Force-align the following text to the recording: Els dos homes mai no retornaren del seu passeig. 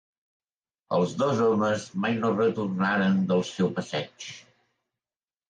Els 0.95 1.11
dos 1.19 1.41
homes 1.47 1.85
mai 2.05 2.15
no 2.23 2.33
retornaren 2.39 3.21
del 3.33 3.45
seu 3.53 3.71
passeig. 3.79 4.29